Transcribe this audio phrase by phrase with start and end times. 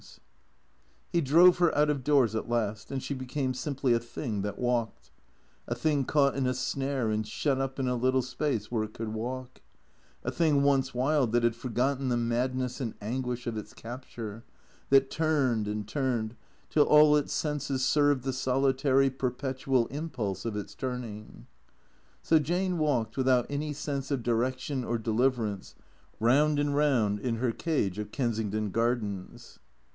[1.11, 3.93] 109 110 THECEEATOES He drove her out of doors at last, and she became simply
[3.93, 5.11] a thing that walked;
[5.67, 8.95] a thing caught in a snare and shut up in a little space where it
[8.95, 9.61] could walk;
[10.23, 14.43] a thing once wild that had forgotten the madness and anguish of its capture,
[14.89, 16.35] that turned and turned,
[16.71, 21.45] till all its senses served the solitary, perpetual im pulse of its turning.
[22.23, 25.75] So Jane walked, without any sense of direction or deliver ance,
[26.21, 29.59] round and round in her cage of Kensington Gardens.